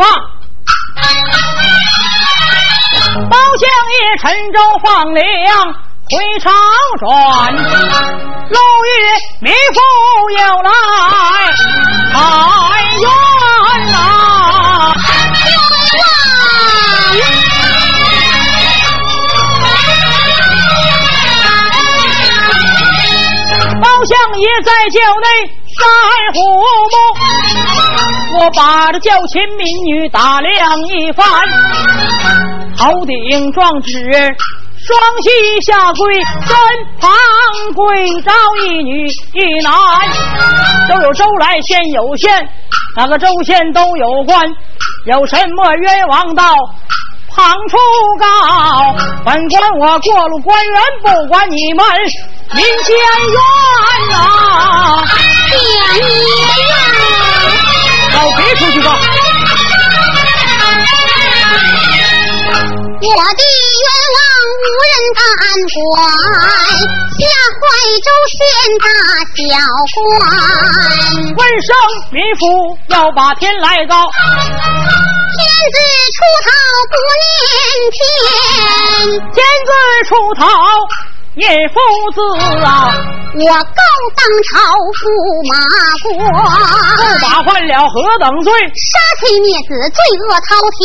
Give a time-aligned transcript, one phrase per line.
[0.00, 0.08] 放。
[3.28, 5.22] 包相爷沉舟放粮
[6.10, 6.50] 回朝
[6.98, 7.06] 转，
[7.54, 8.88] 楼宇
[9.40, 9.78] 弥父
[10.30, 10.70] 又来
[12.12, 12.18] 太
[12.98, 13.06] 原
[13.92, 13.94] 呐。
[23.80, 25.26] 包相爷在轿内
[25.78, 25.80] 晒
[26.32, 26.94] 虎目，
[28.32, 31.26] 我把这轿前民女打量一番，
[32.78, 33.92] 头顶状纸，
[34.78, 36.24] 双膝下跪，身
[37.00, 37.10] 旁
[37.74, 38.30] 跪着
[38.62, 39.72] 一女一男，
[40.88, 42.48] 都有州来县有县，
[42.96, 44.48] 哪个州县都有官，
[45.06, 46.54] 有什么冤枉道？
[47.34, 47.76] 旁出
[48.18, 51.84] 告，本官我过路官员，不管你们
[52.54, 53.38] 民间冤
[54.10, 55.04] 呐！
[58.36, 58.98] 别出去吧。
[63.02, 63.42] 我的
[63.80, 63.84] 冤
[64.16, 64.18] 枉
[64.60, 65.20] 无人敢
[65.74, 65.96] 管，
[67.18, 67.22] 下
[67.56, 67.60] 怀
[68.04, 68.38] 州县
[68.84, 68.86] 大
[69.34, 69.40] 小
[69.96, 70.20] 官，
[71.34, 71.68] 问声
[72.12, 72.42] 民妇
[72.88, 75.38] 要把天来告，天
[75.72, 75.76] 子
[76.16, 76.48] 出头
[76.90, 77.24] 不念
[77.90, 77.98] 天，
[79.32, 79.70] 天子
[80.08, 80.40] 出头
[81.40, 81.80] 也父
[82.12, 82.20] 子
[82.66, 82.92] 啊，
[83.34, 83.80] 我告
[84.14, 84.52] 当朝
[84.92, 85.00] 驸
[85.48, 85.56] 马
[86.04, 86.06] 官，
[87.00, 88.52] 不把犯了何等罪？
[88.76, 88.92] 杀
[89.24, 90.84] 妻灭子，罪恶滔天，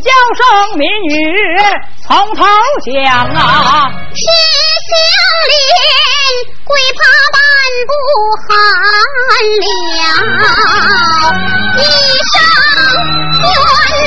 [0.00, 0.40] 叫声
[0.78, 1.10] 民女
[2.06, 2.46] 从头
[2.86, 2.94] 讲
[3.34, 4.22] 啊，天
[4.86, 4.94] 相
[5.50, 5.50] 连，
[6.62, 7.00] 跪怕
[7.34, 7.36] 半
[7.88, 7.92] 步
[8.46, 8.48] 寒
[9.58, 10.40] 了，
[11.74, 11.82] 一
[12.30, 12.32] 生
[13.42, 13.50] 冤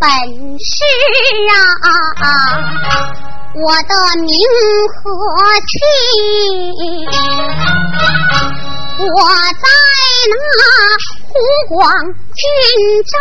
[0.00, 0.08] 本
[0.58, 0.74] 是
[2.22, 2.26] 啊，
[3.54, 3.92] 我的
[4.22, 4.30] 名
[4.94, 5.02] 和
[5.66, 5.74] 气，
[9.00, 9.06] 我
[9.54, 9.66] 在
[10.30, 10.36] 那
[11.26, 11.30] 湖
[11.68, 11.76] 广
[12.34, 12.46] 郡
[13.04, 13.12] 州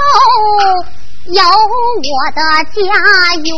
[1.30, 2.76] 有我的家
[3.36, 3.50] 园。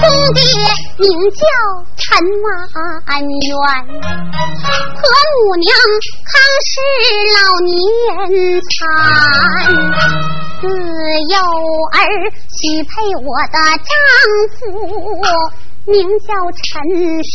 [0.00, 0.40] 公爹
[0.98, 1.42] 名叫
[1.96, 2.00] 陈
[2.42, 2.48] 万
[3.20, 3.52] 元，
[4.94, 5.02] 和
[5.34, 5.68] 母娘
[6.24, 6.30] 康
[6.64, 6.72] 氏
[7.36, 7.70] 老年
[8.70, 8.70] 残，
[10.60, 10.62] 自
[11.28, 11.34] 幼
[11.92, 11.96] 儿
[12.48, 13.92] 许配我的丈
[14.56, 14.58] 夫。
[15.86, 16.28] 名叫
[16.62, 16.64] 陈
[17.24, 17.28] 世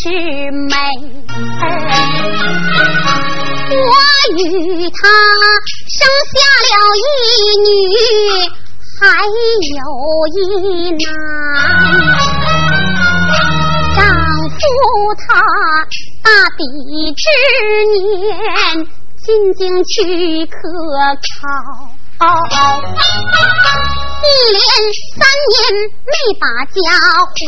[0.70, 0.74] 美，
[3.68, 3.74] 我
[4.38, 4.40] 与
[4.90, 4.98] 他
[5.90, 5.98] 生
[6.32, 6.38] 下
[6.72, 7.00] 了一
[7.66, 7.68] 女，
[9.00, 9.02] 还
[9.76, 9.80] 有
[10.34, 10.38] 一
[10.92, 11.04] 男。
[13.96, 14.00] 丈
[14.50, 14.56] 夫
[15.18, 15.26] 他
[16.24, 16.28] 大
[16.58, 16.62] 比
[17.16, 17.24] 之
[17.92, 18.86] 年，
[19.18, 19.26] 进
[19.56, 20.54] 京去科
[21.42, 21.44] 考。
[24.26, 24.64] 一连
[25.16, 25.56] 三年
[26.08, 26.80] 没把家
[27.36, 27.44] 还，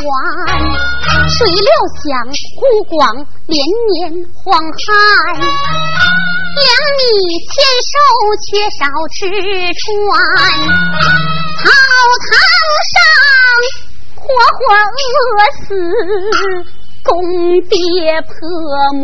[1.30, 1.70] 水流
[2.04, 2.12] 响，
[2.54, 3.00] 湖广
[3.46, 3.56] 连
[3.88, 3.96] 年
[4.34, 4.76] 荒旱，
[5.40, 6.68] 粮
[6.98, 7.00] 米
[7.48, 7.56] 欠
[7.88, 7.96] 收，
[8.44, 8.84] 缺少
[9.14, 9.18] 吃
[9.80, 9.82] 穿，
[11.56, 11.64] 草
[12.28, 12.30] 堂
[12.92, 12.94] 上
[14.16, 14.20] 活
[14.58, 14.60] 活
[15.16, 15.16] 饿
[15.64, 15.68] 死。
[17.04, 17.12] 公
[17.68, 17.78] 爹
[18.22, 18.30] 婆
[18.94, 19.02] 母，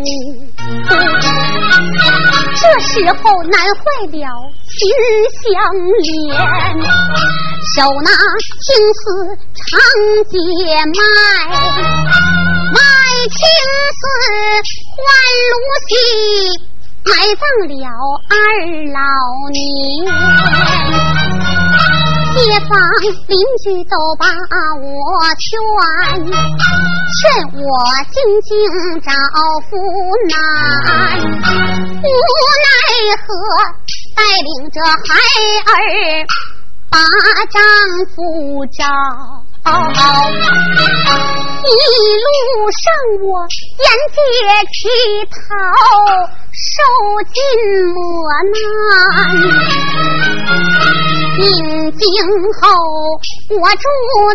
[2.55, 4.19] 这时候难坏了
[4.69, 4.79] 心
[5.41, 5.51] 相
[6.03, 6.35] 连，
[7.75, 8.09] 手拿
[8.61, 8.99] 青丝
[9.55, 9.63] 长
[10.29, 10.33] 街
[10.93, 10.97] 卖，
[12.73, 12.79] 卖
[13.29, 13.37] 青
[13.91, 14.01] 丝
[14.95, 14.97] 换
[15.51, 15.53] 芦
[15.87, 15.91] 席，
[17.05, 17.73] 埋葬了
[18.29, 18.33] 二
[18.93, 18.99] 老
[19.51, 19.55] 年。
[22.45, 23.33] 街坊邻
[23.63, 24.29] 居都把
[24.77, 24.85] 我
[25.41, 25.49] 劝，
[27.17, 27.25] 劝
[27.57, 27.65] 我
[28.13, 28.47] 静静
[29.01, 29.09] 找
[29.67, 29.73] 夫
[30.29, 30.31] 难，
[32.03, 32.05] 无
[32.61, 32.69] 奈
[33.17, 33.25] 何
[34.15, 34.93] 带领着孩
[35.65, 35.73] 儿
[36.91, 36.93] 把
[37.49, 37.57] 丈
[38.13, 38.15] 夫
[38.77, 38.79] 找。
[41.65, 41.67] 一
[42.21, 42.29] 路
[42.69, 42.83] 上
[43.23, 43.27] 我
[43.81, 43.83] 沿
[44.13, 44.15] 街
[44.71, 44.77] 乞
[45.33, 45.33] 讨，
[46.53, 46.69] 受
[47.33, 47.41] 尽
[47.91, 47.97] 磨
[51.17, 51.24] 难。
[51.35, 52.07] 进京
[52.61, 52.63] 后，
[53.59, 53.85] 我住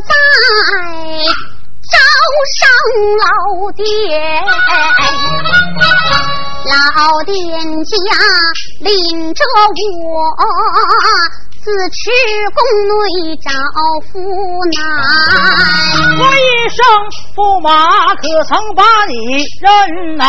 [0.06, 0.12] 在
[1.90, 1.96] 招
[2.58, 2.60] 商
[3.18, 3.24] 老
[3.72, 3.82] 店，
[6.68, 6.72] 老
[7.24, 7.32] 店
[7.84, 7.96] 家
[8.80, 9.40] 领着
[10.04, 10.14] 我。
[11.62, 12.08] 自持
[12.56, 12.58] 宫
[12.88, 13.50] 内找
[14.08, 14.16] 夫
[14.72, 14.80] 难。
[16.18, 16.40] 我一
[16.72, 16.80] 声
[17.36, 17.68] 驸马，
[18.16, 20.24] 可曾把你认呐？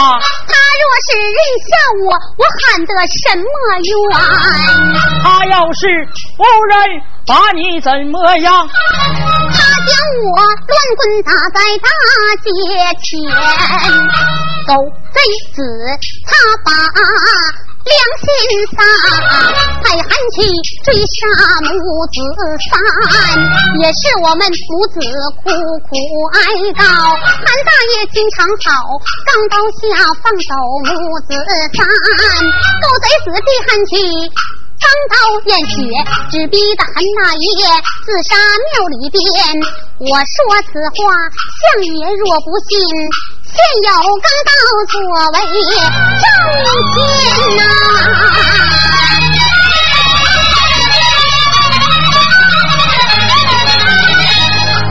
[0.47, 0.51] 他
[0.81, 1.71] 若是认下
[2.03, 3.47] 我，我喊得什么
[3.79, 3.89] 冤？
[5.23, 5.87] 他要是
[6.35, 8.67] 不认，把你怎么样？
[8.67, 9.55] 他
[9.87, 9.95] 将
[10.27, 11.87] 我乱棍打在大
[12.43, 12.51] 街
[12.99, 13.09] 前，
[14.67, 14.69] 狗
[15.13, 15.15] 贼
[15.55, 15.63] 子，
[16.27, 16.29] 他
[16.65, 16.69] 把。
[17.81, 18.27] 良心
[18.77, 18.77] 丧，
[19.81, 20.05] 才喊
[20.35, 20.45] 起
[20.85, 21.73] 追杀母
[22.13, 22.21] 子
[22.69, 22.71] 三，
[23.81, 25.01] 也是我们母子
[25.41, 25.49] 苦
[25.89, 25.89] 苦
[26.37, 26.37] 哀
[26.77, 26.85] 悼。
[27.25, 28.69] 韩大爷心肠好，
[29.25, 29.81] 钢刀下
[30.21, 30.53] 放走
[30.85, 30.93] 母
[31.25, 31.33] 子
[31.73, 31.81] 三，
[32.81, 33.97] 狗贼子弟喊起
[34.81, 35.13] 钢刀
[35.45, 35.73] 验血，
[36.29, 37.49] 只逼得韩大爷
[38.05, 38.37] 自杀
[38.71, 39.21] 庙里边。
[40.01, 40.33] 我说
[40.69, 41.01] 此话，
[41.61, 42.77] 相爷若不信。
[43.53, 44.49] 现有钢刀
[44.87, 45.71] 作为证件
[47.57, 47.61] 呐，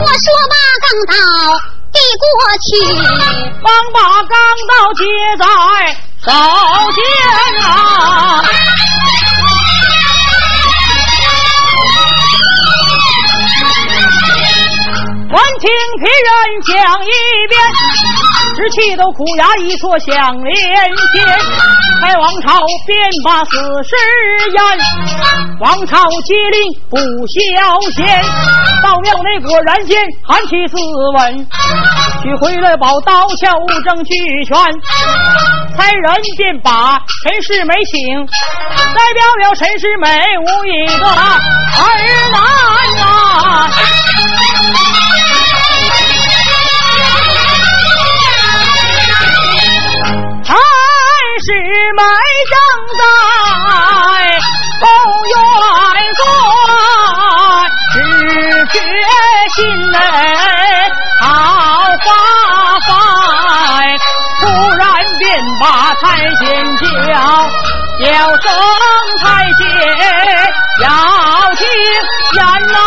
[0.01, 1.13] 我说把钢刀
[1.93, 2.25] 递过
[2.67, 2.69] 去，
[3.63, 4.33] 帮把钢
[4.69, 5.01] 刀接
[5.39, 5.43] 在
[6.25, 6.29] 手
[6.93, 6.99] 间
[7.65, 7.69] 啊。
[15.71, 16.35] 听别人
[16.67, 16.75] 讲
[17.05, 17.07] 一
[17.49, 17.55] 遍，
[18.57, 21.39] 只气得苦牙一撮响连天。
[22.03, 23.95] 开王朝便把死尸
[24.51, 24.59] 淹，
[25.61, 26.97] 王朝接令不
[27.29, 28.21] 消闲。
[28.83, 31.47] 到庙内果然见韩琦自刎，
[32.23, 34.57] 取回了宝刀鞘物证俱全。
[35.77, 36.05] 差人
[36.37, 41.13] 便把陈世美请，代表了陈世美无一个儿
[42.33, 42.43] 男
[43.07, 43.71] 啊。
[52.01, 52.09] 是埋
[52.51, 52.57] 葬
[52.99, 53.01] 在
[54.81, 54.85] 公
[55.29, 55.35] 园
[56.17, 56.23] 关，
[57.93, 57.95] 只
[58.73, 58.75] 觉
[59.55, 59.59] 心
[59.91, 59.95] 内
[61.21, 61.25] 好
[62.07, 62.09] 发
[62.87, 62.89] 烦。
[64.41, 64.43] 突
[64.77, 64.83] 然
[65.19, 65.23] 便
[65.61, 65.63] 把
[66.01, 66.03] 太
[66.37, 66.41] 监
[66.81, 67.13] 叫，
[68.01, 68.07] 叫
[68.39, 68.45] 声
[69.23, 69.25] 太
[69.59, 69.61] 监
[70.83, 70.87] 要
[71.57, 71.61] 听
[72.35, 72.39] 言
[72.73, 72.79] 呐。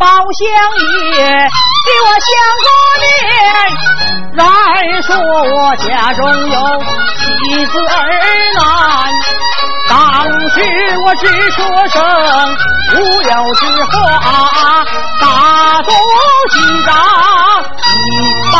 [0.00, 0.48] 包相
[1.12, 1.20] 爷
[1.84, 2.32] 给我相
[2.64, 2.66] 过
[3.02, 3.04] 面，
[4.34, 4.42] 来
[5.02, 5.08] 说
[5.54, 6.56] 我家中有
[7.18, 7.20] 妻
[7.66, 7.92] 子儿
[8.56, 8.60] 男。
[9.90, 9.92] 当
[10.48, 10.56] 时
[11.04, 11.58] 我只说
[11.88, 12.00] 声
[12.94, 14.82] 无有之话，
[15.20, 15.92] 大度
[16.50, 16.56] 心
[16.86, 16.88] 脏
[17.84, 17.92] 一
[18.52, 18.56] 百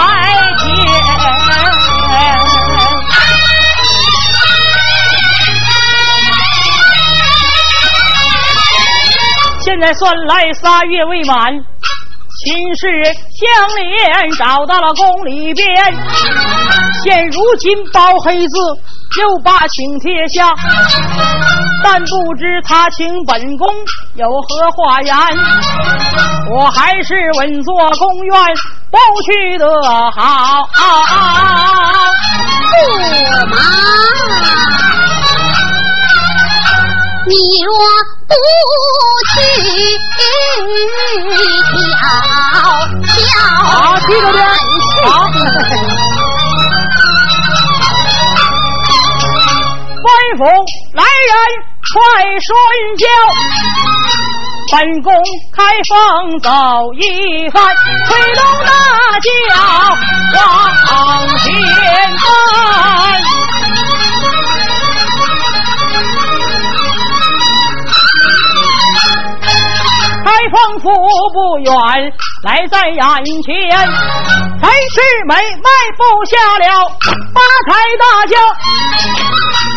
[9.80, 11.50] 现在算来仨月未满，
[12.44, 13.48] 秦氏相
[13.78, 15.66] 连找到了宫里边。
[17.02, 18.58] 现如今包黑子
[19.22, 20.54] 又把请帖下，
[21.82, 23.66] 但不知他请本宫
[24.16, 25.16] 有何话言。
[26.54, 28.38] 我还是稳坐宫院，
[28.90, 29.66] 不去的
[30.12, 30.68] 好。
[32.84, 33.56] 驸马。
[37.30, 37.70] 你若
[38.26, 38.34] 不
[39.30, 39.38] 去
[41.94, 42.02] 瞧
[43.06, 43.30] 瞧，
[43.62, 43.70] 好，
[50.02, 50.04] 官
[50.38, 50.42] 府
[50.94, 50.98] 来
[51.30, 51.32] 人，
[51.94, 51.94] 快
[52.40, 52.50] 顺
[52.98, 53.06] 轿，
[54.72, 55.08] 本宫
[55.54, 55.94] 开封
[56.40, 56.50] 走
[56.94, 57.00] 一
[57.50, 57.62] 番，
[58.08, 58.68] 催动大
[59.22, 59.30] 轿
[60.90, 60.92] 往
[61.38, 61.46] 前
[62.10, 62.26] 奔。
[70.24, 70.88] 开封府
[71.32, 71.72] 不远，
[72.42, 72.98] 来在眼
[73.42, 73.48] 前。
[74.60, 76.64] 陈世美迈步下了
[77.34, 78.36] 八抬大轿，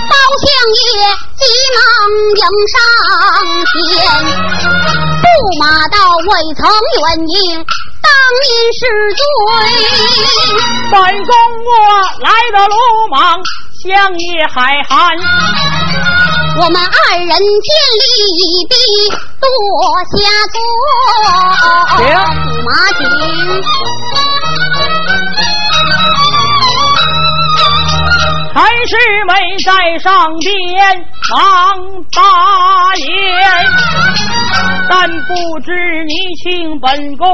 [0.09, 0.85] 包相爷
[1.35, 1.41] 急
[1.75, 1.79] 忙
[2.35, 2.75] 迎上
[3.65, 3.73] 前。
[5.23, 5.25] 驸
[5.59, 6.61] 马道未曾
[6.99, 7.33] 远迎，
[8.03, 8.07] 当
[8.39, 8.43] 面
[8.79, 8.81] 是
[9.17, 9.21] 罪。
[10.91, 10.95] 本
[11.25, 11.31] 宫
[11.65, 11.71] 我
[12.21, 12.75] 来的鲁
[13.09, 13.15] 莽。
[13.83, 14.57] 相爷海
[14.87, 14.95] 涵，
[16.57, 17.35] 我们二人见
[17.99, 18.01] 礼
[18.69, 18.71] 毕，
[19.41, 19.45] 多
[20.07, 20.15] 下
[20.53, 20.55] 坐。
[21.97, 22.01] 驸
[22.63, 22.67] 马
[22.97, 22.99] 请。
[28.53, 28.55] 陈
[28.87, 28.91] 世
[29.27, 29.31] 美
[29.65, 29.67] 在
[29.99, 30.07] 上
[30.39, 30.49] 边
[31.29, 31.35] 忙
[32.13, 32.15] 发
[32.95, 33.05] 言，
[34.89, 35.71] 但不知
[36.05, 37.27] 你请本宫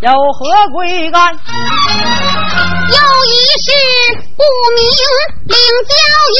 [0.00, 0.38] 有何
[0.72, 1.32] 贵干？
[1.32, 2.96] 有
[3.26, 3.30] 一
[3.62, 3.66] 事
[4.36, 4.42] 不
[4.76, 4.82] 明，
[5.46, 5.54] 领
[5.88, 5.92] 教
[6.34, 6.38] 一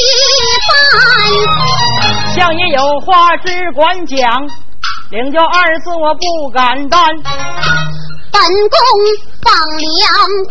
[0.66, 0.70] 番。
[2.34, 4.16] 相爷有话只管讲，
[5.10, 6.98] 领教二字我不敢担。
[8.30, 8.78] 本宫
[9.42, 9.98] 放粮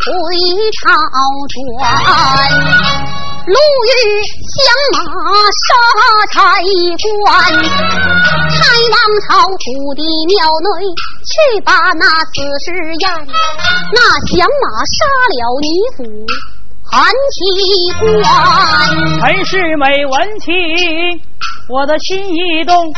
[0.04, 0.06] 回
[0.80, 0.80] 朝
[1.54, 1.80] 转，
[3.46, 3.90] 路遇
[4.58, 4.98] 降马
[5.64, 5.68] 杀
[6.32, 6.36] 差
[7.24, 7.26] 官，
[8.50, 8.56] 太
[8.90, 10.66] 王朝土地庙内
[11.24, 11.32] 去
[11.64, 12.66] 把那死尸
[13.00, 13.04] 验，
[13.94, 14.98] 那响马杀
[15.32, 15.66] 了女
[15.96, 15.98] 子
[16.90, 16.92] 韩
[17.32, 17.38] 七
[17.98, 18.22] 官。
[19.20, 20.50] 陈世美闻听，
[21.68, 22.92] 我的心一动。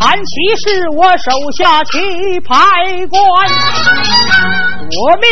[0.00, 3.20] 韩琪是我手下棋牌官，
[4.80, 5.28] 我命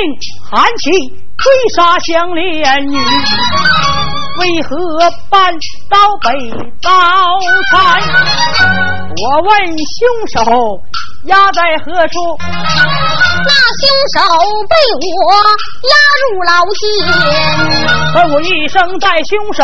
[0.51, 0.91] 韩琪
[1.39, 2.99] 追杀相连女，
[4.41, 5.55] 为何搬
[5.89, 6.29] 到北
[6.83, 6.91] 道
[7.71, 8.03] 山？
[9.17, 9.99] 我问凶
[10.35, 10.37] 手
[11.27, 12.19] 押在何处？
[12.41, 14.17] 那凶手
[14.69, 14.75] 被
[15.07, 15.33] 我
[15.89, 16.83] 押入牢监。
[18.13, 19.63] 吩咐一声带凶手。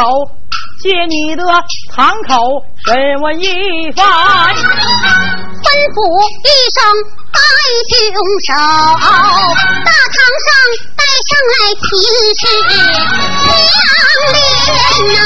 [0.82, 1.42] 借你的
[1.94, 3.46] 堂口审问一
[3.92, 4.02] 番，
[4.54, 5.96] 吩咐
[6.44, 6.84] 一声
[7.32, 7.40] 带
[7.88, 7.96] 凶
[8.44, 8.52] 手，
[9.84, 10.46] 大堂上
[10.94, 11.82] 带上来秦
[12.36, 12.68] 氏相
[14.34, 14.36] 连
[15.14, 15.16] 呐。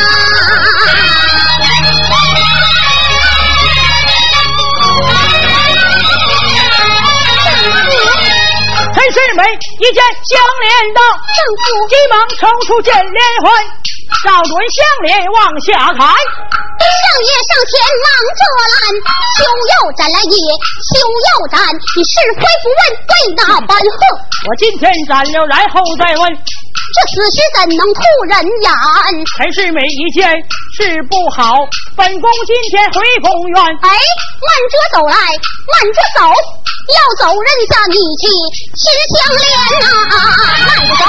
[8.95, 9.43] 陈世美
[9.81, 10.65] 一见相连
[10.95, 11.01] 的
[11.35, 13.47] 丈夫，急忙抽出剑连环。
[14.25, 16.07] 照准相脸往下看，上
[17.23, 17.73] 也上前
[18.03, 18.73] 忙着拦，
[19.39, 20.37] 休要斩来也，
[20.91, 21.63] 休要斩！
[21.95, 23.99] 你是非不问，为哪般何？
[24.49, 26.23] 我今天斩了，然后再问。
[26.89, 28.73] 这死尸怎能吐人眼？
[29.37, 30.25] 陈世美一件
[30.75, 31.55] 事不好，
[31.97, 33.63] 本宫今天回公园。
[33.63, 36.21] 哎，慢着走来，慢着走，
[36.97, 38.27] 要走人家你去
[38.75, 38.83] 吃
[39.15, 39.47] 香莲
[39.85, 39.87] 呐！
[40.67, 41.07] 慢着走。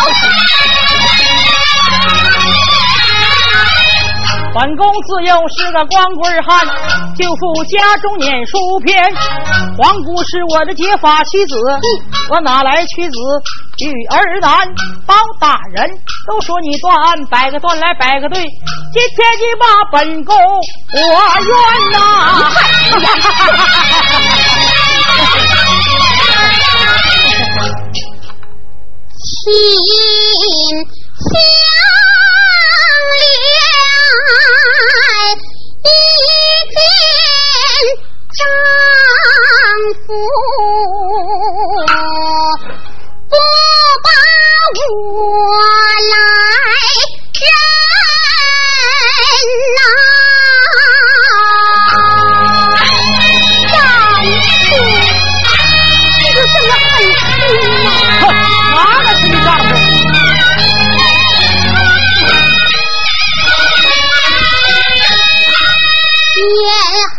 [4.59, 6.67] 本宫自幼是个光棍汉，
[7.15, 9.15] 舅父家中念书篇。
[9.77, 11.55] 皇姑是我的结发妻子，
[12.29, 13.15] 我哪来妻子
[13.77, 14.67] 女儿男？
[15.07, 15.89] 包大人
[16.27, 18.43] 都说你断案，摆个断来摆个对，
[18.91, 19.65] 今天你把
[19.97, 20.99] 本宫我
[21.39, 21.55] 冤
[21.93, 22.51] 呐！
[29.23, 29.31] 亲
[31.15, 31.31] 相
[33.15, 33.68] 连。
[38.39, 38.41] 丈
[40.05, 40.07] 夫
[43.29, 43.35] 不
[44.03, 44.07] 把
[44.89, 45.57] 我
[46.11, 46.15] 来
[47.39, 47.43] 认
[49.75, 49.81] 呐，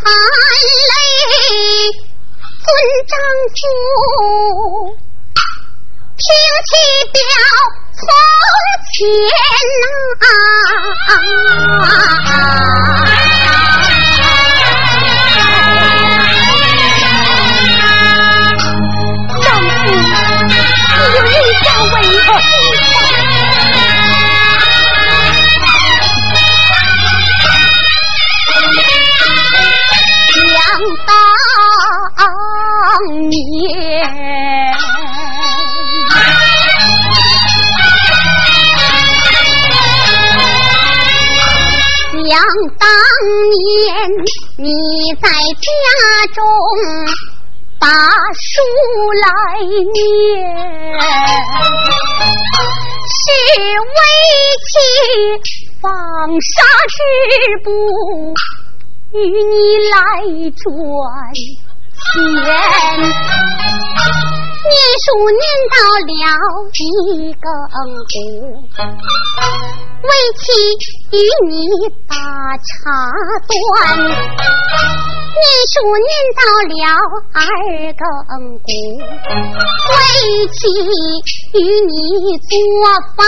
[0.03, 0.09] 含
[0.91, 0.93] 泪。
[2.63, 2.69] 尊
[3.09, 3.13] 丈
[3.57, 3.59] 夫，
[6.17, 6.25] 听
[6.69, 6.73] 其
[7.13, 7.19] 表
[7.97, 8.03] 从
[8.93, 8.99] 前
[10.21, 10.25] 呐，
[12.61, 13.00] 丈
[43.61, 44.25] 年
[44.59, 44.65] 你
[45.21, 45.67] 在家
[46.35, 46.41] 中
[47.79, 47.87] 把
[48.35, 48.51] 书
[49.23, 49.25] 来
[49.95, 49.99] 念，
[53.07, 53.23] 是
[53.87, 53.99] 为
[54.67, 54.73] 妻
[55.81, 55.85] 纺
[56.41, 56.49] 纱
[56.89, 56.97] 织
[57.65, 57.69] 布
[59.13, 59.55] 与你
[59.91, 59.95] 来
[60.57, 60.65] 转。
[62.13, 62.19] 钱，
[64.67, 64.75] 念
[65.05, 66.13] 书念到了
[66.73, 66.81] 一
[67.35, 67.47] 更
[68.11, 68.15] 鼓。
[70.03, 70.41] 为妻
[71.13, 71.15] 与
[71.47, 71.51] 你
[72.09, 72.75] 把茶
[73.47, 73.55] 端，
[73.99, 76.75] 念书念到了
[77.33, 77.39] 二
[77.95, 78.03] 更
[78.59, 78.69] 鼓，
[79.91, 79.95] 为
[80.53, 80.59] 妻
[81.55, 81.95] 与你
[82.49, 82.51] 做
[83.15, 83.19] 饭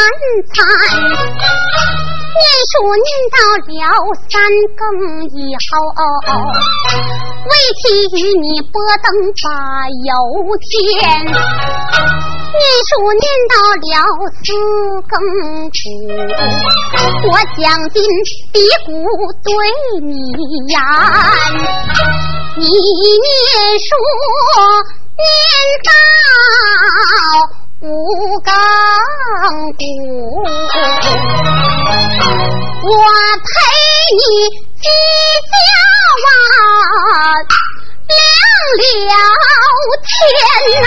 [0.53, 0.59] 菜，
[2.33, 3.37] 念书念到
[3.69, 3.85] 了
[4.29, 4.33] 三
[4.79, 4.81] 更
[5.37, 5.37] 以
[5.69, 5.73] 后，
[7.45, 7.83] 为妻
[8.17, 9.07] 与你拨灯
[9.43, 9.47] 把
[10.07, 10.11] 油
[10.61, 10.73] 添，
[11.27, 11.35] 念
[12.89, 13.95] 书念到了
[14.33, 14.45] 四
[15.09, 15.13] 更
[15.69, 15.75] 鼓。
[17.29, 17.97] 我将金
[18.53, 18.91] 鼻骨
[19.45, 19.47] 对
[20.01, 20.11] 你
[20.69, 20.75] 言，
[22.57, 23.29] 你念
[23.79, 23.89] 书
[25.19, 25.21] 念
[25.85, 25.91] 到
[27.85, 27.85] 五
[28.45, 28.55] 刚
[29.73, 29.83] 鼓，
[32.85, 32.93] 我
[33.43, 33.51] 陪
[34.15, 34.23] 你
[34.79, 34.87] 几
[35.51, 35.53] 家
[36.23, 36.31] 望，
[38.87, 39.51] 两了
[40.07, 40.15] 天
[40.81, 40.87] 呐。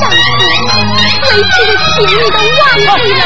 [0.00, 0.02] 丈
[0.70, 0.80] 夫，
[1.28, 3.20] 对这个情，你都忘记了。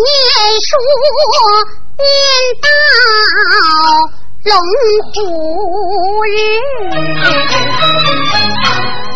[0.00, 0.08] 念
[0.60, 0.70] 书
[1.98, 2.04] 念
[2.62, 2.66] 到
[4.44, 4.52] 龙
[5.12, 5.14] 虎
[6.24, 6.34] 日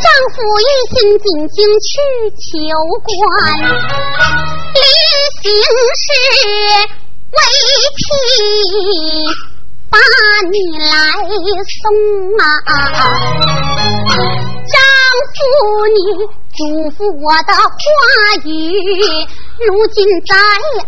[0.02, 1.92] 丈夫一心进京去
[2.36, 2.52] 求
[3.02, 3.08] 官
[4.74, 4.82] 临
[5.40, 5.44] 行
[6.02, 6.06] 时
[7.32, 7.38] 为
[7.96, 8.02] 妻
[9.94, 9.96] 把
[10.50, 10.56] 你
[10.90, 10.90] 来
[11.70, 11.84] 送
[12.40, 12.42] 啊，
[14.66, 14.74] 丈
[15.30, 15.38] 夫
[15.94, 15.96] 你
[16.50, 16.58] 嘱
[16.90, 17.62] 咐我的话
[18.44, 18.50] 语。
[19.64, 19.96] 如今
[20.26, 20.34] 在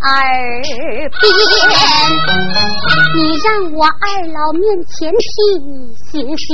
[0.03, 0.11] 耳
[1.21, 1.23] 边，
[3.15, 3.95] 你让我二
[4.35, 4.91] 老面前
[5.23, 5.25] 提
[6.11, 6.45] 醒笑，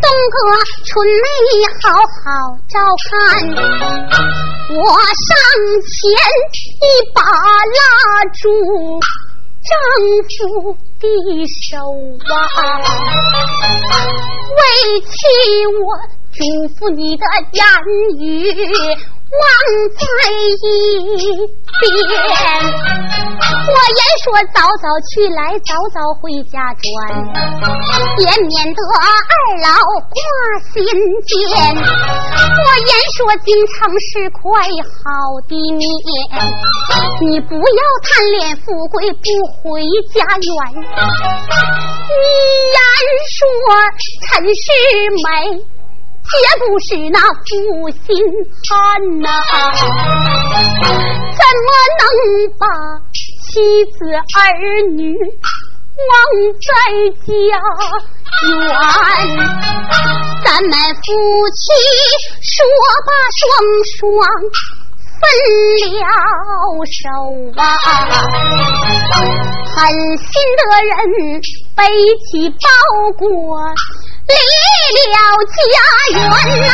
[0.00, 0.34] 东哥
[0.86, 1.28] 春梅
[1.82, 2.24] 好好
[2.70, 2.74] 照
[3.04, 3.10] 看。
[4.68, 5.28] 我上
[5.84, 5.94] 前
[6.80, 6.82] 一
[7.14, 7.84] 把拉
[8.40, 8.48] 住
[9.68, 9.72] 丈
[10.28, 11.04] 夫的
[11.68, 11.76] 手
[12.34, 12.34] 啊，
[14.56, 14.60] 为
[15.00, 15.10] 妻
[15.82, 15.86] 我
[16.32, 16.38] 嘱
[16.74, 17.60] 咐你的言
[18.20, 18.22] 语。
[19.26, 19.34] 忘
[19.98, 20.62] 在一
[21.82, 21.84] 边，
[23.66, 26.86] 我言说早早去来，早早回家转，
[28.18, 29.04] 也免得二
[29.66, 29.66] 老
[30.14, 30.16] 挂
[30.72, 30.78] 心
[31.26, 31.34] 间。
[32.36, 35.04] 我言说京城是块好
[35.48, 35.80] 的面，
[37.22, 39.24] 你不要贪恋富贵不
[39.62, 39.82] 回
[40.14, 40.50] 家园。
[42.08, 42.14] 你
[42.72, 42.78] 言
[43.30, 43.38] 说
[44.28, 44.60] 陈世
[45.24, 45.66] 美。
[46.26, 48.02] 也不是那负心
[48.66, 48.74] 汉
[49.20, 49.30] 呐，
[50.82, 51.68] 怎么
[52.00, 52.04] 能
[52.58, 52.66] 把
[53.14, 53.96] 妻子
[54.36, 54.42] 儿
[54.90, 55.14] 女
[55.96, 56.12] 忘
[56.60, 56.68] 在
[57.24, 57.28] 家
[58.46, 58.68] 园？
[60.44, 61.04] 咱们夫
[61.56, 61.62] 妻
[62.42, 62.54] 说
[63.06, 63.40] 罢双
[63.96, 63.98] 双
[65.20, 65.22] 分
[65.92, 66.04] 了
[66.84, 67.00] 手
[67.56, 67.62] 啊，
[69.74, 69.78] 狠
[70.18, 70.24] 心
[70.56, 70.90] 的人
[71.74, 71.78] 背
[72.30, 72.54] 起包
[73.18, 73.24] 裹。
[74.28, 74.34] 离
[75.12, 75.16] 了
[75.54, 75.56] 家
[76.12, 76.18] 园
[76.66, 76.68] 呐，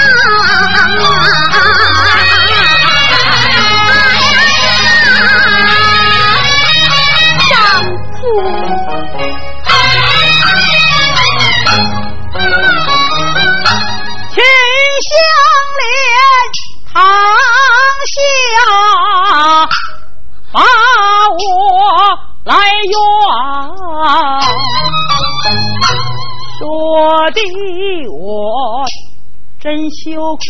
[21.32, 21.40] 我
[22.44, 22.94] 来怨。
[26.58, 26.60] 说
[27.32, 27.40] 的
[28.10, 28.20] 我
[29.60, 30.00] 真羞
[30.36, 30.42] 愧，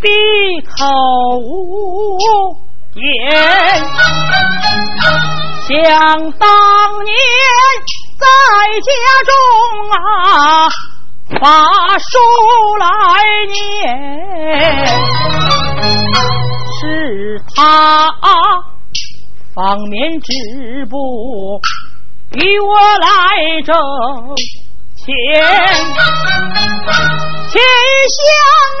[0.00, 0.08] 闭
[0.62, 0.72] 口
[1.38, 1.46] 无
[2.94, 3.00] 言。
[5.66, 5.70] 想
[6.32, 6.48] 当
[7.04, 7.14] 年
[8.18, 8.24] 在
[8.80, 8.90] 家
[9.26, 9.32] 中
[9.92, 10.68] 啊，
[11.40, 11.46] 把
[11.98, 12.08] 书
[12.80, 12.84] 来
[13.52, 13.54] 念，
[17.10, 18.08] 是他
[19.52, 21.60] 方面织布。
[22.34, 23.74] 与我来挣
[24.94, 25.12] 钱，
[27.50, 27.60] 钱
[28.14, 28.22] 相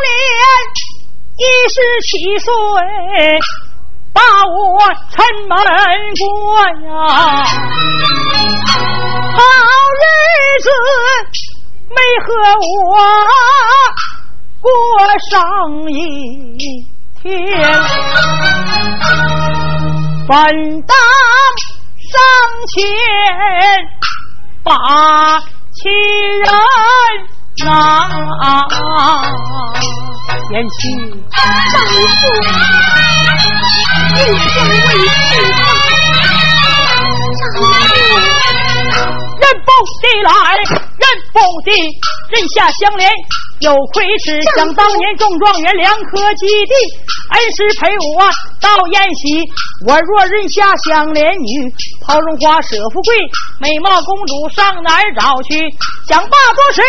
[0.06, 0.08] 连，
[1.36, 1.74] 一十
[2.06, 2.48] 七岁
[4.12, 4.54] 把我
[5.10, 5.52] 城门
[6.20, 6.24] 过
[6.86, 6.88] 呀，
[9.34, 9.38] 好
[9.98, 10.06] 日
[10.62, 10.70] 子
[11.88, 12.28] 没和
[12.86, 12.94] 我
[14.60, 14.70] 过
[15.28, 15.34] 上
[15.90, 15.98] 一
[17.22, 17.30] 天，
[20.28, 20.36] 本
[20.82, 20.96] 当。
[22.10, 22.18] 上
[22.66, 22.74] 前
[24.64, 24.72] 把
[25.72, 25.86] 亲
[26.40, 26.44] 人
[27.64, 27.70] 拿，
[30.50, 30.80] 言妻
[31.30, 31.40] 丈
[31.86, 31.88] 夫
[34.18, 34.74] 应将为
[35.06, 35.30] 妻
[37.38, 37.62] 丈夫
[39.38, 39.68] 人不
[40.02, 40.28] 的来，
[40.98, 41.68] 人不的
[42.30, 43.02] 人下相连。
[43.60, 46.72] 有亏吃，想当年中状元梁科基地，
[47.32, 48.24] 恩师陪我
[48.60, 49.44] 到宴席。
[49.86, 51.70] 我若认下相连女，
[52.06, 53.14] 抛荣华舍富贵，
[53.60, 55.60] 美貌公主上哪儿找去？
[56.08, 56.80] 想罢多时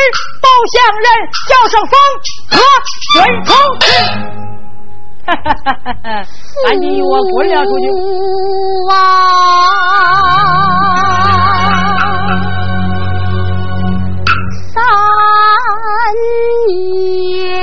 [0.41, 1.05] 都相认，
[1.49, 1.93] 叫声风
[2.51, 2.57] 和
[3.13, 3.51] 玄空。
[5.23, 6.25] 哈哈哈哈哈！
[6.65, 7.85] 赶紧与我滚了出去！
[16.67, 16.71] 年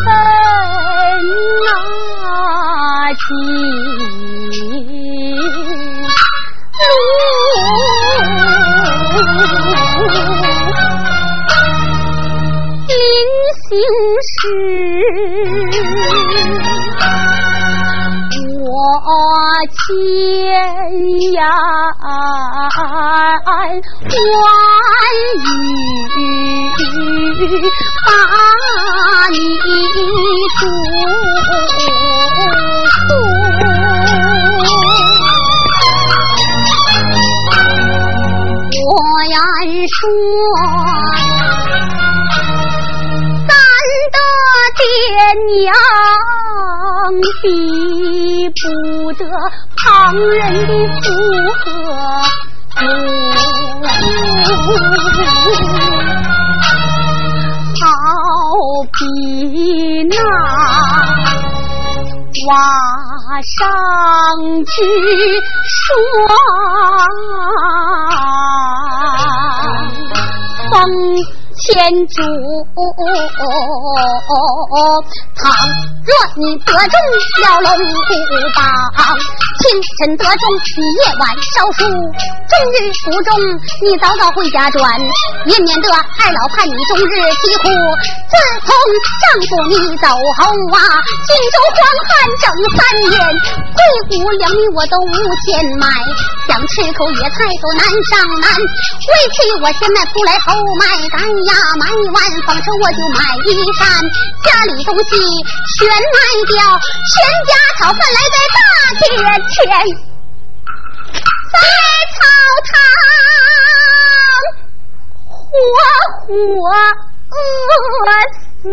[0.07, 0.11] 恩
[1.65, 1.67] 那
[3.13, 3.17] 情
[13.69, 13.85] 临行
[14.25, 14.27] 时。
[18.61, 18.65] 我
[19.75, 19.77] 千
[21.31, 21.33] 言
[24.41, 24.43] 万
[25.39, 25.41] 语
[28.05, 28.07] 把
[29.29, 29.33] 你
[30.59, 30.61] 祝福，
[38.85, 38.87] 我
[39.29, 39.37] 言
[39.87, 39.99] 说。
[44.77, 44.81] 爹
[45.61, 45.73] 娘
[47.41, 47.43] 比
[48.49, 48.61] 不
[49.13, 49.21] 得
[49.77, 49.83] 旁
[50.15, 51.05] 人的附
[51.59, 51.61] 和，
[57.81, 57.83] 好
[58.93, 58.97] 比
[60.09, 60.13] 那。
[62.47, 62.53] 瓦
[63.43, 63.59] 上
[64.63, 64.71] 之
[65.67, 65.91] 霜，
[70.71, 70.77] 风。
[71.59, 71.75] 千
[72.07, 72.23] 主，
[75.35, 75.51] 倘
[76.07, 76.95] 若你得中
[77.43, 78.09] 了龙虎
[78.55, 78.63] 榜，
[79.59, 79.67] 清
[79.99, 83.35] 晨得中，你夜晚烧书；终日不中，
[83.83, 84.79] 你早早回家转，
[85.47, 87.11] 也免得二老盼你终日
[87.43, 87.67] 啼哭。
[88.31, 88.71] 自从
[89.19, 90.07] 丈夫你走
[90.39, 90.47] 后
[90.79, 90.79] 啊，
[91.27, 92.47] 荆州荒旱整
[92.79, 92.79] 三
[93.11, 93.19] 年，
[93.75, 95.11] 贵谷粮米我都无
[95.43, 95.91] 钱买，
[96.47, 101.19] 想吃口野菜都难上难，为妻我先买铺来后买干。
[101.49, 103.47] 呀，买完纺车我就买衣
[103.79, 103.81] 衫，
[104.43, 105.09] 家里东西
[105.77, 106.53] 全卖掉，
[107.09, 107.13] 全
[107.49, 108.57] 家讨饭来在大
[108.99, 109.01] 街
[109.49, 109.57] 前，
[111.51, 111.55] 在
[112.15, 112.21] 草
[112.69, 112.71] 堂
[115.49, 115.51] 活
[116.27, 116.29] 活
[117.31, 118.07] 饿
[118.61, 118.63] 死，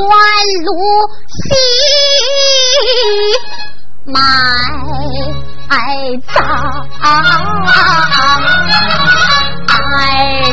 [0.65, 0.69] 露
[1.43, 1.45] 西，
[4.05, 4.15] 埋
[6.33, 6.35] 葬
[7.01, 7.03] 二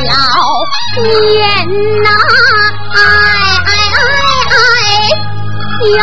[0.07, 0.11] 老
[1.01, 1.37] 年
[2.03, 2.07] 呐，
[2.95, 2.97] 哎
[3.65, 4.55] 哎哎哎
[5.97, 6.01] 呀，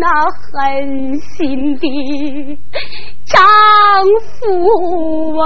[0.00, 1.86] 那狠心的
[3.26, 3.42] 丈
[4.40, 5.44] 夫啊！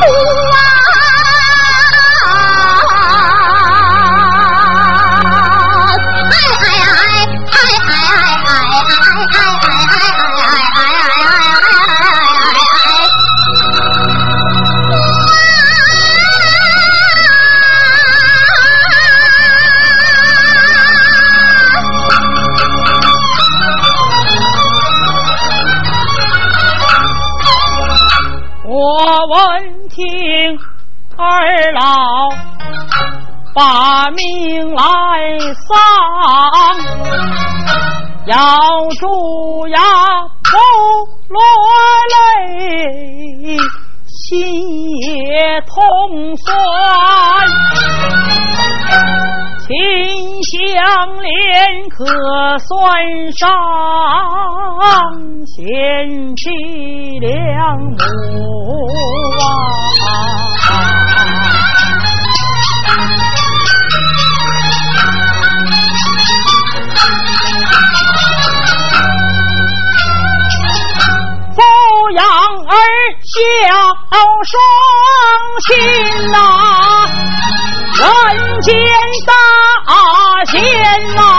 [0.00, 0.43] 哎
[52.66, 52.72] 算
[53.32, 53.46] 上
[55.46, 56.50] 贤妻
[57.20, 57.94] 良母
[59.40, 59.44] 啊。
[71.54, 71.60] 抚
[72.12, 72.74] 养儿
[73.22, 73.34] 孝
[74.44, 74.52] 双
[75.66, 75.70] 亲
[76.30, 76.36] 呐，
[77.98, 78.74] 人间
[79.26, 79.32] 大
[80.44, 80.52] 贤
[81.14, 81.33] 呐，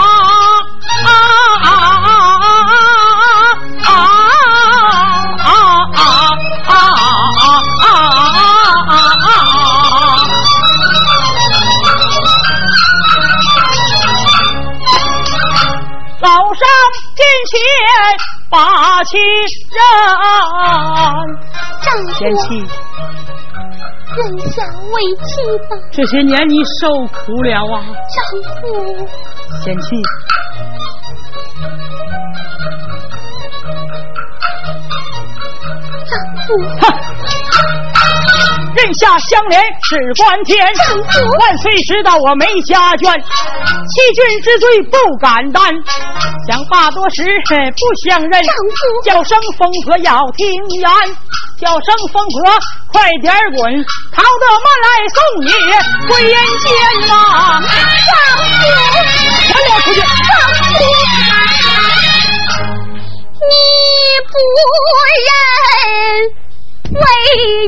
[24.56, 25.28] 认下为妻
[25.68, 25.76] 吧。
[25.92, 28.16] 这些年你受苦了啊，丈
[28.54, 29.06] 夫。
[29.62, 29.88] 贤妻，
[36.06, 36.48] 丈夫。
[36.80, 37.35] 哼。
[38.76, 40.66] 人下相连事关天，
[41.40, 45.74] 万岁知道我没家眷，欺君之罪不敢担，
[46.46, 48.44] 想罢多时不相认，
[49.04, 50.46] 叫声疯婆要听
[50.78, 50.88] 言，
[51.58, 52.44] 叫声疯婆
[52.92, 55.50] 快点滚，逃得慢来送你
[56.06, 56.68] 归阴间
[57.08, 57.12] 呐！
[58.12, 58.60] 丈夫，
[59.48, 60.04] 我要出去，丈
[60.68, 60.84] 夫。
[64.28, 64.32] 不
[65.26, 65.30] 认
[66.98, 67.04] 为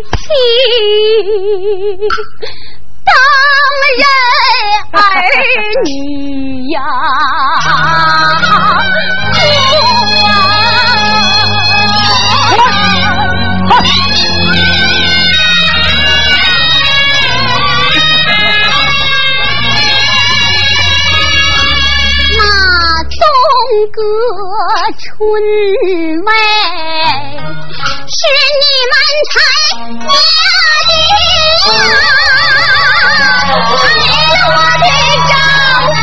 [0.02, 0.28] 妻，
[3.04, 3.12] 当
[3.98, 4.02] 然
[4.92, 5.02] 儿
[5.84, 5.88] 女
[6.70, 6.76] 呀。
[23.92, 24.02] 哥
[24.98, 25.08] 春
[26.24, 26.30] 妹
[28.10, 28.20] 是
[28.60, 28.94] 你们
[29.28, 29.36] 柴
[29.68, 30.08] 家。
[30.88, 30.90] 的
[31.84, 31.90] 呀，
[33.68, 33.72] 我
[34.80, 34.86] 的
[35.28, 35.30] 丈
[35.94, 35.96] 夫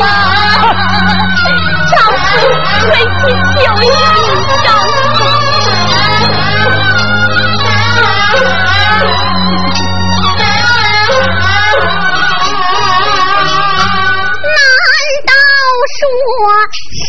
[0.00, 0.06] 啊，
[1.90, 1.92] 丈
[2.22, 2.26] 夫
[2.88, 3.22] 为妻
[3.58, 3.84] 就一
[4.62, 4.66] 丈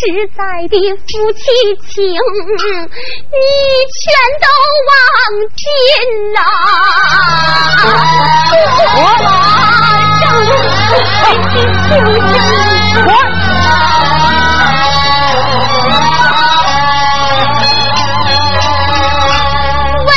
[0.06, 1.42] 实在的夫妻
[1.90, 1.98] 情，
[3.32, 3.38] 你
[3.90, 4.04] 全
[4.40, 4.46] 都
[4.86, 4.94] 忘
[5.56, 5.66] 尽
[6.36, 6.38] 了。
[8.94, 8.98] 我
[10.22, 10.48] 丈夫
[13.08, 13.10] 我。
[20.06, 20.10] 为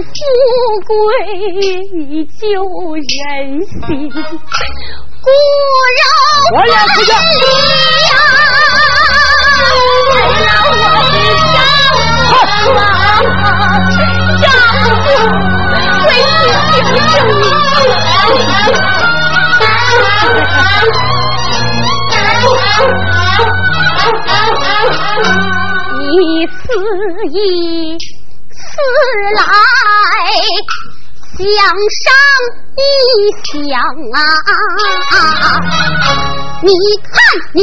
[0.00, 0.08] 富
[0.86, 0.88] 贵
[1.92, 2.40] 你就
[2.96, 3.12] 忍
[3.60, 3.76] 心，
[5.20, 5.28] 骨
[6.00, 6.02] 肉
[6.56, 7.44] 分离
[8.08, 8.12] 呀。
[10.10, 10.12] 为
[10.44, 11.16] 了我的
[11.54, 11.56] 丈
[12.04, 12.82] 夫啊，
[14.42, 14.44] 丈
[14.80, 15.06] 夫
[16.06, 16.46] 为你
[16.80, 17.42] 救救你！
[26.16, 26.52] 你此
[27.32, 27.36] 意
[28.50, 28.54] 此
[29.36, 29.40] 来，
[31.36, 32.06] 想上
[32.76, 32.80] 一
[33.42, 33.74] 想
[34.14, 34.16] 啊！
[36.62, 36.70] 你
[37.02, 37.12] 看，
[37.52, 37.60] 你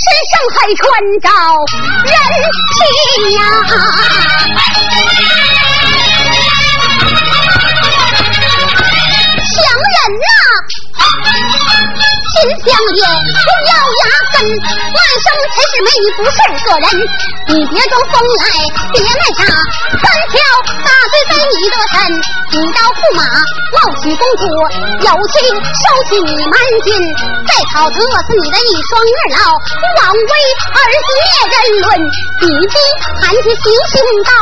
[0.00, 0.80] 身上还穿
[1.20, 1.28] 着
[2.06, 2.12] 人
[2.72, 2.74] 皮
[3.34, 3.38] 呀，
[9.36, 9.60] 强
[9.92, 10.24] 人呐！
[12.30, 14.46] 心相连，不咬牙根。
[14.46, 16.86] 万生才是美，你不是个人。
[17.48, 18.44] 你别装疯来，
[18.92, 19.42] 别卖傻。
[19.98, 20.38] 三条
[20.84, 21.94] 大罪在你的身。
[22.50, 23.22] 你到驸马，
[23.78, 24.44] 老娶公主，
[25.06, 26.90] 有情收起你蛮君。
[27.46, 29.54] 再讨得是你的一双二老，
[30.02, 30.32] 枉为
[30.74, 31.08] 儿子。
[31.20, 31.88] 灭人伦。
[32.40, 32.74] 你弟
[33.20, 34.32] 喊起行行道，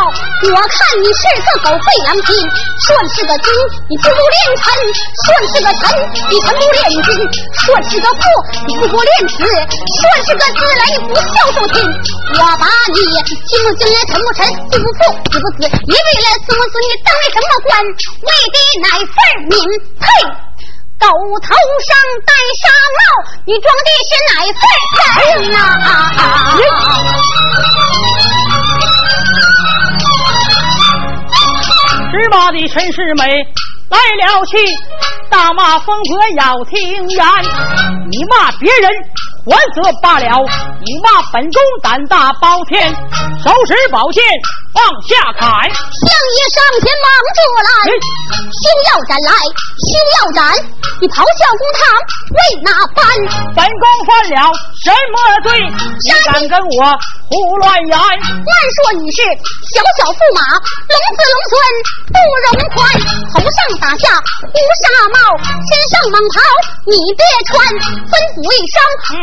[0.53, 2.37] 我看你是个狗吠狼心。
[2.87, 3.49] 说你是个君，
[3.89, 4.69] 你不练臣；
[5.25, 5.89] 说你是个臣，
[6.31, 7.09] 你臣不练君。
[7.65, 7.78] 说。
[7.83, 8.21] 是个父，
[8.67, 9.45] 你不过廉耻；说
[10.27, 11.77] 是个子来不孝顺亲。
[12.35, 12.99] 我把你
[13.47, 17.71] 亲不敬来，臣不臣，父不父，子不死，你为了子不子，你当了什么官？
[18.23, 19.11] 为的乃份
[19.49, 19.55] 民，
[19.99, 20.05] 呸！
[20.99, 21.47] 狗头
[21.87, 21.95] 上
[22.27, 22.67] 戴纱
[22.99, 23.01] 帽，
[23.47, 24.61] 你装的是哪份
[25.39, 25.57] 人呐？
[32.11, 33.23] 芝麻的陈世美
[33.91, 34.57] 来了气。
[35.31, 37.27] 大骂疯婆要听言，
[38.11, 38.91] 你骂别人
[39.51, 40.29] 还则罢了，
[40.85, 42.93] 你骂本宫胆大包天，
[43.43, 44.23] 手持宝剑
[44.75, 47.71] 往下砍，相爷上前忙住来，
[48.53, 50.53] 休要斩来，休要斩，
[51.01, 51.81] 你咆哮公堂
[52.37, 53.05] 为哪般？
[53.57, 54.53] 本宫犯了
[54.85, 55.49] 什么罪？
[56.05, 56.85] 你敢跟我
[57.31, 57.97] 胡乱言？
[57.97, 59.23] 慢说你是
[59.73, 60.41] 小小驸马，
[60.93, 61.53] 龙子龙孙
[62.13, 62.77] 不容宽，
[63.33, 65.17] 头上打下乌纱帽。
[65.69, 66.37] 身上蟒袍
[66.87, 67.65] 你别穿，
[68.09, 68.77] 吩咐一声，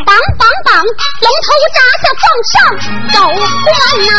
[0.06, 2.54] 绑绑绑，龙头扎下放上
[3.14, 3.16] 走
[3.66, 3.68] 官
[4.06, 4.10] 呐！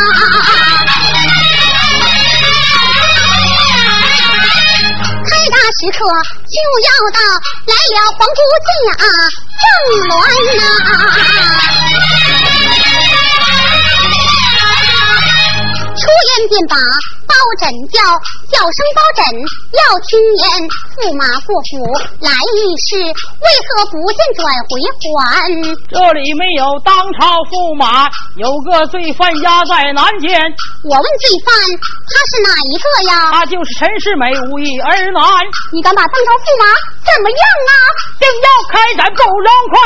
[5.29, 5.99] 开大时刻
[6.47, 6.57] 就
[6.87, 7.19] 要到，
[7.67, 9.05] 来了皇姑进啊，
[9.63, 9.65] 正
[10.09, 10.13] 鸾
[10.57, 10.61] 呐！
[15.97, 16.75] 出言便把。
[17.27, 18.01] 包拯叫
[18.51, 19.23] 叫声包拯，
[19.77, 20.45] 要听言
[20.97, 21.83] 驸马过府
[22.23, 25.51] 来议事，为何不见转回还？
[25.91, 28.09] 这里没有当朝驸马，
[28.39, 30.31] 有个罪犯押在南监。
[30.87, 31.51] 我问罪犯，
[32.07, 33.13] 他是哪一个呀？
[33.33, 35.23] 他就是陈世美，无意儿男。
[35.75, 36.65] 你敢把当朝驸马
[37.03, 37.73] 怎么样啊？
[38.23, 39.77] 定要开斩不容宽。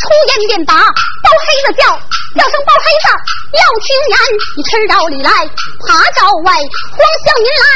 [0.00, 1.84] 出言便把包黑子叫，
[2.38, 3.06] 叫声包黑子，
[3.52, 4.16] 要听言，
[4.56, 5.30] 你吃着里来，
[5.84, 6.56] 爬着外。
[6.60, 7.66] 皇向您来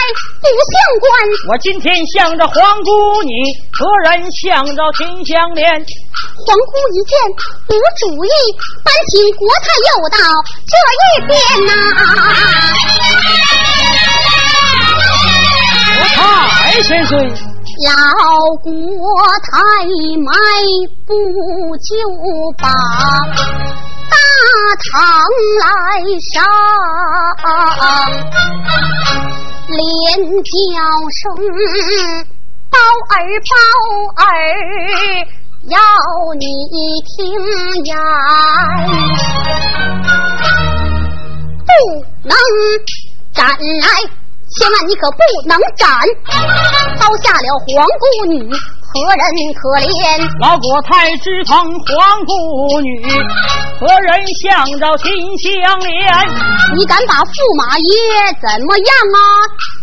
[0.40, 1.08] 不相关，
[1.48, 2.90] 我今天向着皇姑
[3.22, 3.32] 你，
[3.72, 5.64] 何人向着秦香莲？
[6.36, 7.12] 皇姑一见
[7.68, 8.28] 无主意，
[8.82, 10.18] 搬请国太又到
[10.68, 11.32] 这一边
[11.66, 11.72] 呐。
[16.14, 16.18] 国
[16.50, 17.12] 太千岁，
[17.86, 17.90] 老
[18.62, 18.68] 国
[19.44, 19.52] 太
[20.24, 20.30] 迈
[21.06, 21.10] 不
[21.78, 21.88] 就
[22.58, 22.64] 把。
[24.10, 24.16] 大
[24.90, 24.92] 堂
[25.60, 25.64] 来
[26.32, 26.34] 上，
[29.68, 29.76] 连
[30.42, 30.50] 叫
[31.20, 31.22] 声
[32.70, 32.76] 包
[33.10, 33.12] 儿
[33.50, 33.52] 包
[34.24, 34.26] 儿，
[35.66, 35.78] 要
[36.38, 36.44] 你
[37.16, 37.16] 听
[37.84, 37.88] 言，
[41.64, 41.68] 不
[42.22, 42.32] 能
[43.32, 43.86] 斩来，
[44.56, 45.88] 千万你可不能斩，
[47.00, 48.34] 刀下了皇姑女。
[48.94, 49.26] 何人
[49.58, 50.22] 可怜？
[50.38, 52.30] 老国太之疼皇姑
[52.78, 53.02] 女，
[53.80, 55.10] 何人向着亲
[55.42, 55.98] 相连？
[56.78, 57.90] 你敢把驸马爷
[58.38, 59.18] 怎么样啊？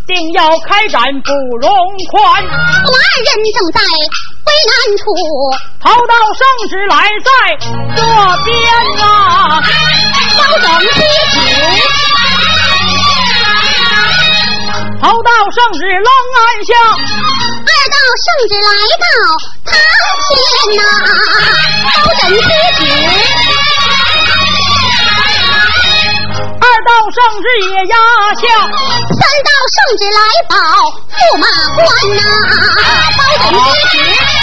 [0.08, 1.70] 定要开斩不容
[2.08, 2.40] 宽。
[2.40, 5.04] 二人正在危难处，
[5.84, 7.30] 逃到圣旨来在
[8.00, 8.02] 这
[8.48, 8.56] 边
[9.04, 9.60] 啊！
[10.32, 10.88] 稍等一
[11.36, 11.36] 时？
[15.02, 16.72] 逃到圣旨冷暗下。
[17.66, 18.70] 二道圣旨来
[19.02, 19.04] 到
[19.66, 19.74] 堂
[20.30, 20.40] 前
[20.78, 20.80] 呐，
[21.84, 21.90] 包
[22.22, 22.40] 拯接
[22.78, 22.80] 旨。
[26.62, 27.96] 二道圣旨也压
[28.36, 28.44] 下，
[29.10, 30.54] 三道圣旨来保
[31.10, 31.82] 驸马官
[32.16, 32.22] 呐，
[33.18, 33.58] 高枕低
[33.90, 34.41] 止。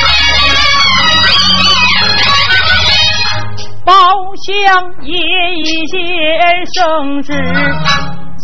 [3.89, 3.95] 包
[4.45, 5.17] 相爷
[5.57, 5.99] 一见
[6.75, 7.33] 圣旨，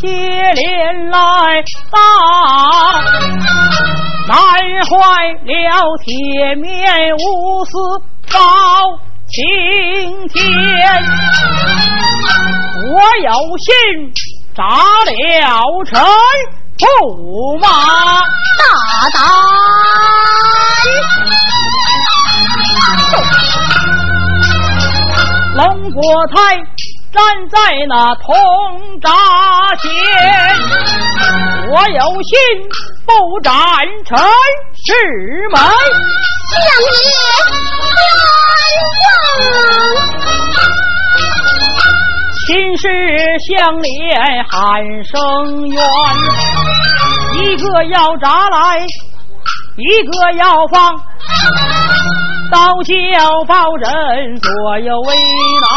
[0.01, 0.09] 接
[0.55, 1.19] 连来
[1.93, 1.99] 到。
[4.27, 4.35] 难
[4.89, 4.97] 坏
[5.45, 5.53] 了
[6.03, 7.71] 铁面无私
[8.33, 8.41] 包
[9.29, 9.37] 青
[10.29, 10.41] 天，
[12.89, 13.29] 我有
[13.59, 13.69] 心
[14.57, 15.13] 扎了
[15.85, 15.93] 陈
[16.79, 16.83] 驸
[17.61, 17.67] 马
[18.59, 18.65] 大
[19.13, 19.21] 胆，
[25.57, 26.03] 龙国
[26.35, 26.57] 泰
[27.13, 29.09] 站在那铜闸
[29.77, 29.89] 前，
[31.71, 32.35] 我有心。
[33.07, 33.13] 不
[33.43, 33.53] 斩
[34.07, 34.91] 臣是
[35.53, 35.61] 门，
[36.51, 36.59] 相
[36.97, 37.07] 爷
[38.73, 38.83] 冤
[39.37, 39.53] 枉。
[42.47, 42.83] 秦氏
[43.47, 43.93] 相连
[44.49, 44.55] 喊
[45.05, 45.13] 声
[45.69, 45.79] 冤，
[47.35, 48.57] 一个要铡来，
[49.77, 50.97] 一个要放，
[52.51, 55.15] 倒叫报人左右为
[55.63, 55.71] 难。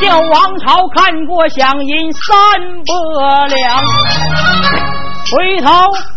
[0.00, 2.30] 叫王朝看过祥银三
[2.86, 3.82] 百两。
[5.32, 5.70] 回头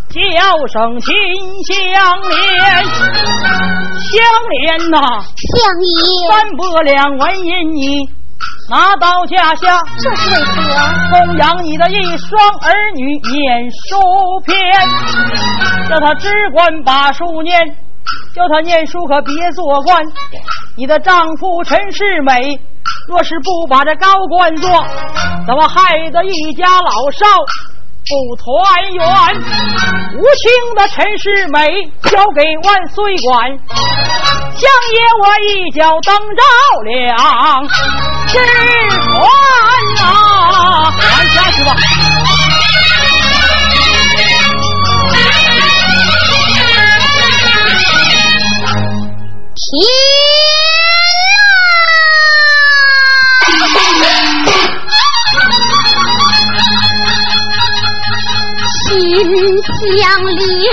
[0.10, 0.19] 叫
[0.67, 1.13] 声亲
[1.65, 2.86] 相连，
[4.02, 4.15] 相
[4.49, 4.97] 连呐，
[5.52, 5.95] 相爷
[6.30, 8.10] 三百两纹银你
[8.71, 10.49] 拿刀架下，这是为何？
[11.12, 13.99] 供养你的一双儿女念书
[14.45, 14.56] 篇，
[15.89, 17.60] 叫他只管把书念，
[18.35, 20.03] 叫他念书可别做官。
[20.75, 22.59] 你的丈夫陈世美，
[23.07, 24.69] 若是不把这高官做，
[25.47, 27.25] 怎么害得一家老少？
[28.05, 28.43] 不团
[28.91, 29.05] 圆，
[30.17, 33.47] 无情的陈世美交给万岁管，
[34.57, 36.43] 相爷我一脚蹬着
[36.83, 36.89] 了
[38.27, 38.33] 是
[38.99, 39.07] 船
[39.95, 40.01] 呐，
[40.99, 41.69] 看下去吧。
[49.73, 49.79] 心
[59.73, 60.69] 相连，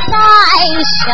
[0.06, 0.14] 在
[1.02, 1.08] 手，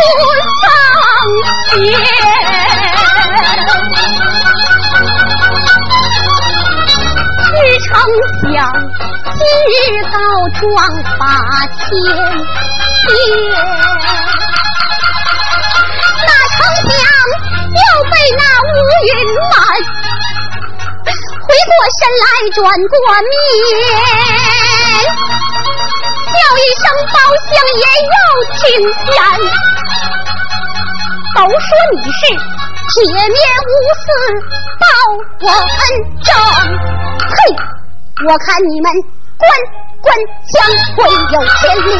[0.00, 0.20] 哭
[0.62, 0.64] 丧
[1.70, 1.78] 前，
[7.44, 7.52] 只
[7.86, 7.88] 成
[8.40, 8.52] 想。
[9.32, 9.72] 今日
[10.12, 10.14] 告
[10.60, 10.68] 状
[11.18, 11.22] 把
[11.76, 11.80] 千
[13.06, 13.10] 天，
[16.26, 16.90] 那丞相
[17.70, 18.68] 又被那乌
[19.06, 19.08] 云
[19.50, 19.52] 满，
[21.46, 22.58] 回过神来转
[22.88, 22.92] 过
[23.30, 23.32] 面，
[26.26, 27.16] 叫一声包
[27.48, 28.14] 相爷又
[28.58, 28.60] 请
[29.06, 29.16] 见，
[31.36, 32.20] 都说你是
[32.92, 33.22] 铁面
[33.66, 33.70] 无
[34.00, 34.02] 私
[34.80, 34.82] 报
[35.40, 35.82] 我恩
[36.22, 36.28] 正，
[37.28, 37.32] 嘿，
[38.28, 38.86] 我看你们。
[39.40, 39.48] 官
[40.02, 40.06] 官
[40.52, 40.54] 相
[40.94, 40.98] 会
[41.32, 41.98] 有牵连，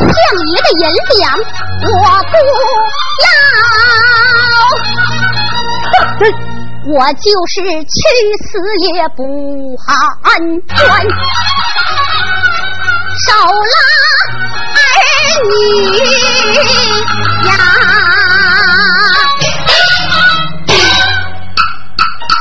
[0.00, 0.10] 相
[0.48, 0.84] 爷的银
[1.20, 1.94] 两我
[2.32, 2.34] 不
[3.22, 3.24] 要，
[6.18, 6.20] 哼，
[6.92, 7.94] 我就是去
[8.42, 8.50] 死
[8.92, 9.18] 也不
[10.24, 10.26] 安
[10.66, 10.76] 全，
[13.18, 13.76] 手拉
[14.74, 14.80] 儿
[15.44, 15.50] 女
[17.46, 17.50] 呀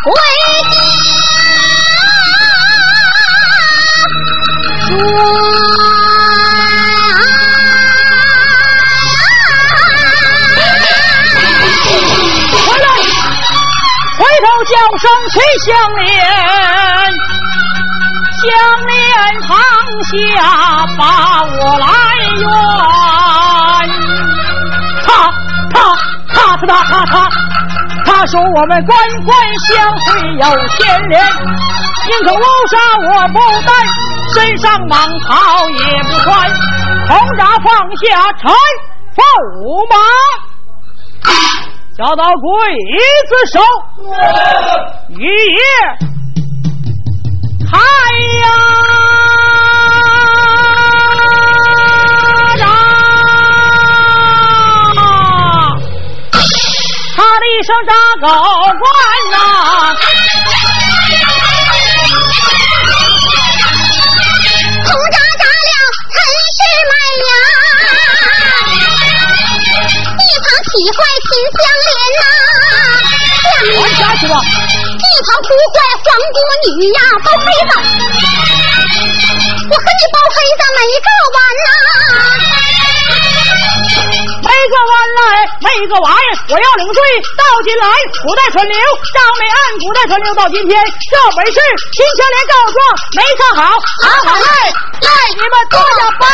[0.04, 0.08] 回
[0.72, 1.74] 家转
[12.52, 12.86] 回来
[14.18, 15.70] 回头叫声崔湘
[16.06, 16.10] 莲
[18.42, 18.50] 相
[18.88, 18.98] 连
[19.42, 19.50] 堂
[20.04, 20.10] 下
[20.98, 21.02] 把
[21.44, 21.86] 我来
[22.40, 22.44] 圆。
[25.06, 25.08] 他
[25.70, 25.76] 他
[26.34, 27.14] 他他他他，
[28.04, 29.30] 他说我们官官
[29.68, 30.06] 相会
[30.38, 30.80] 有牵
[31.10, 31.14] 连，
[32.08, 32.74] 宁可乌纱
[33.04, 33.38] 我不
[33.68, 33.70] 戴，
[34.34, 34.94] 身上蟒
[35.28, 36.30] 袍也不穿，
[37.08, 38.04] 红纱放下
[38.42, 38.50] 柴
[39.16, 39.22] 驸
[39.92, 39.94] 马，
[41.96, 42.50] 小刀鬼
[43.28, 43.60] 子手，
[45.10, 45.60] 玉爷
[47.72, 48.46] 开呀！
[57.16, 58.28] 他的一声扎狗
[58.80, 58.84] 官
[59.32, 59.36] 呐，
[64.84, 65.72] 红扎扎了
[66.12, 66.16] 陈
[66.58, 66.60] 世
[70.74, 71.92] 一旁气坏秦香莲
[72.22, 72.24] 呐，
[73.76, 74.34] 关下去吧。
[74.40, 77.72] 一旁哭坏皇姑女呀，包黑子，
[79.70, 81.70] 我和你包黑子没个完呐。
[84.08, 84.31] 每
[84.62, 85.22] 一个弯来，
[85.62, 86.18] 没个玩意，
[86.50, 87.02] 我要领罪
[87.36, 87.88] 到进来。
[88.22, 88.78] 古代川流，
[89.14, 91.60] 张美岸，古代川流到今天，这本事
[91.94, 92.78] 秦香莲告状，
[93.18, 93.64] 没唱好。
[94.04, 94.46] 好好来，
[95.36, 96.26] 你们多加包。